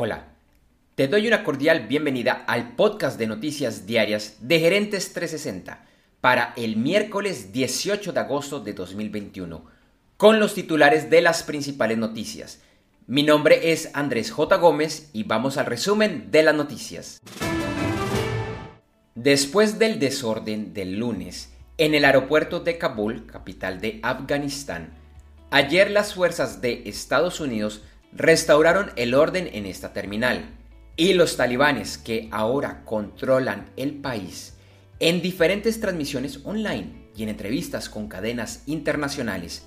[0.00, 0.28] Hola,
[0.94, 5.84] te doy una cordial bienvenida al podcast de noticias diarias de Gerentes 360
[6.20, 9.64] para el miércoles 18 de agosto de 2021,
[10.16, 12.60] con los titulares de las principales noticias.
[13.08, 14.54] Mi nombre es Andrés J.
[14.58, 17.20] Gómez y vamos al resumen de las noticias.
[19.16, 24.92] Después del desorden del lunes en el aeropuerto de Kabul, capital de Afganistán,
[25.50, 27.82] ayer las fuerzas de Estados Unidos
[28.12, 30.54] restauraron el orden en esta terminal.
[30.96, 34.54] Y los talibanes que ahora controlan el país
[35.00, 39.64] en diferentes transmisiones online y en entrevistas con cadenas internacionales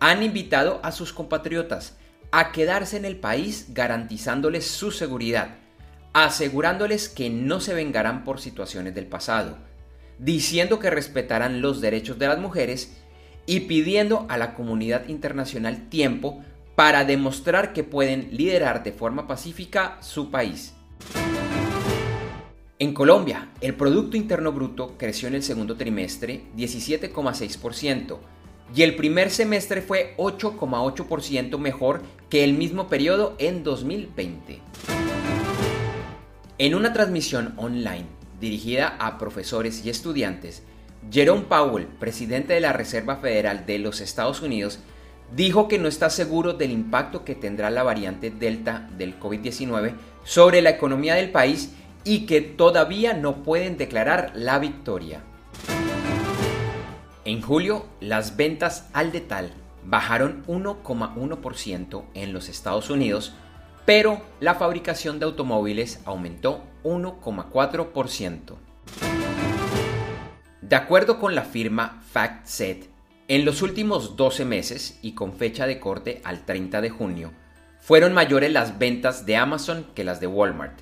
[0.00, 1.96] han invitado a sus compatriotas
[2.32, 5.56] a quedarse en el país garantizándoles su seguridad,
[6.14, 9.58] asegurándoles que no se vengarán por situaciones del pasado,
[10.18, 12.96] diciendo que respetarán los derechos de las mujeres
[13.44, 16.42] y pidiendo a la comunidad internacional tiempo
[16.74, 20.74] para demostrar que pueden liderar de forma pacífica su país.
[22.78, 28.18] En Colombia, el Producto Interno Bruto creció en el segundo trimestre 17,6%
[28.74, 34.60] y el primer semestre fue 8,8% mejor que el mismo periodo en 2020.
[36.58, 38.06] En una transmisión online
[38.40, 40.62] dirigida a profesores y estudiantes,
[41.10, 44.78] Jerome Powell, presidente de la Reserva Federal de los Estados Unidos,
[45.34, 49.94] dijo que no está seguro del impacto que tendrá la variante Delta del COVID-19
[50.24, 51.72] sobre la economía del país
[52.04, 55.22] y que todavía no pueden declarar la victoria.
[57.24, 59.52] En julio, las ventas al detal
[59.84, 63.32] bajaron 1,1% en los Estados Unidos,
[63.84, 68.56] pero la fabricación de automóviles aumentó 1,4%.
[70.60, 72.91] De acuerdo con la firma FactSet,
[73.34, 77.32] en los últimos 12 meses y con fecha de corte al 30 de junio,
[77.80, 80.80] fueron mayores las ventas de Amazon que las de Walmart.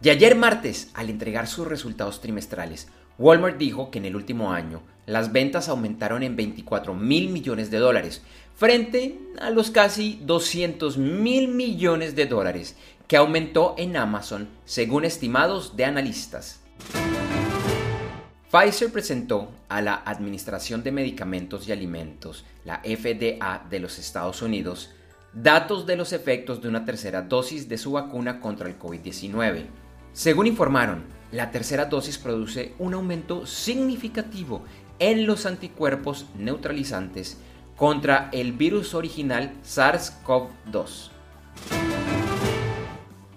[0.00, 2.86] Y ayer martes, al entregar sus resultados trimestrales,
[3.18, 7.78] Walmart dijo que en el último año las ventas aumentaron en 24 mil millones de
[7.78, 8.22] dólares,
[8.54, 12.76] frente a los casi 200 mil millones de dólares
[13.08, 16.60] que aumentó en Amazon según estimados de analistas.
[18.50, 24.88] Pfizer presentó a la Administración de Medicamentos y Alimentos, la FDA de los Estados Unidos,
[25.34, 29.66] datos de los efectos de una tercera dosis de su vacuna contra el COVID-19.
[30.14, 34.62] Según informaron, la tercera dosis produce un aumento significativo
[34.98, 37.36] en los anticuerpos neutralizantes
[37.76, 41.10] contra el virus original SARS-CoV-2.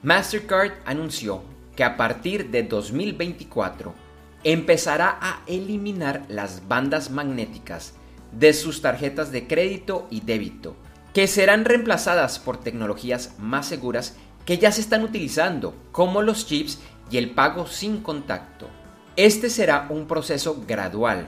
[0.04, 1.44] Mastercard anunció
[1.76, 4.11] que a partir de 2024
[4.44, 7.94] empezará a eliminar las bandas magnéticas
[8.32, 10.76] de sus tarjetas de crédito y débito,
[11.14, 14.16] que serán reemplazadas por tecnologías más seguras
[14.46, 16.80] que ya se están utilizando, como los chips
[17.12, 18.68] y el pago sin contacto.
[19.16, 21.28] Este será un proceso gradual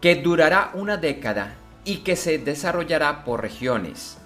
[0.00, 4.18] que durará una década y que se desarrollará por regiones.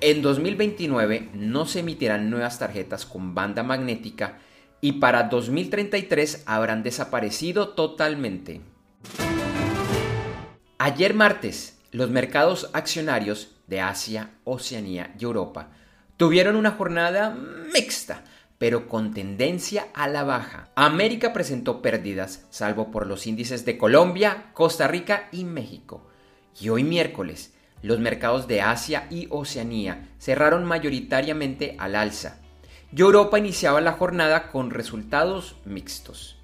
[0.00, 4.38] En 2029 no se emitirán nuevas tarjetas con banda magnética
[4.80, 8.60] y para 2033 habrán desaparecido totalmente.
[10.78, 15.70] Ayer martes, los mercados accionarios de Asia, Oceanía y Europa
[16.16, 17.36] tuvieron una jornada
[17.72, 18.24] mixta,
[18.58, 20.70] pero con tendencia a la baja.
[20.76, 26.06] América presentó pérdidas, salvo por los índices de Colombia, Costa Rica y México.
[26.58, 32.40] Y hoy miércoles, los mercados de Asia y Oceanía cerraron mayoritariamente al alza,
[32.96, 36.38] y Europa iniciaba la jornada con resultados mixtos.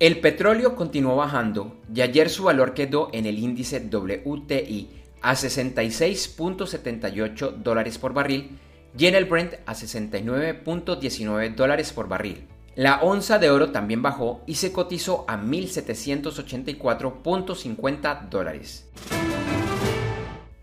[0.00, 4.88] El petróleo continuó bajando y ayer su valor quedó en el índice WTI
[5.22, 8.58] a 66.78 dólares por barril
[8.98, 12.48] y en el Brent a 69.19 dólares por barril.
[12.74, 18.88] La onza de oro también bajó y se cotizó a 1.784.50 dólares.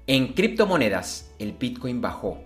[0.06, 2.44] En criptomonedas, el Bitcoin bajó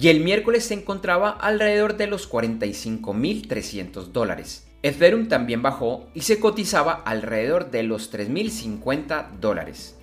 [0.00, 4.66] y el miércoles se encontraba alrededor de los 45.300 dólares.
[4.82, 9.96] Ethereum también bajó y se cotizaba alrededor de los 3.050 dólares.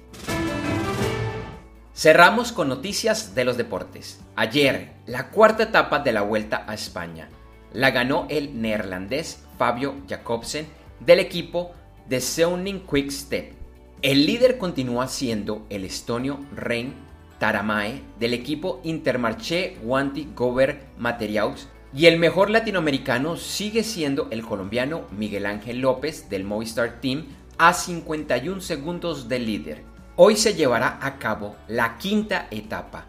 [1.95, 4.19] Cerramos con noticias de los deportes.
[4.35, 7.29] Ayer, la cuarta etapa de la Vuelta a España
[7.71, 10.67] la ganó el neerlandés Fabio Jacobsen
[10.99, 11.71] del equipo
[12.09, 13.53] de Seuning Quick Step.
[14.01, 17.04] El líder continúa siendo el estonio Rein
[17.39, 25.05] Taramae del equipo Intermarché Wanty Gover Materials y el mejor latinoamericano sigue siendo el colombiano
[25.11, 27.25] Miguel Ángel López del Movistar Team
[27.57, 29.83] a 51 segundos del líder.
[30.17, 33.05] Hoy se llevará a cabo la quinta etapa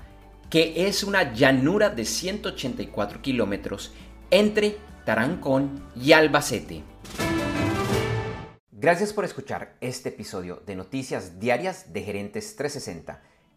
[0.51, 3.93] que es una llanura de 184 kilómetros
[4.31, 6.83] entre Tarancón y Albacete.
[8.71, 13.23] Gracias por escuchar este episodio de Noticias Diarias de Gerentes 360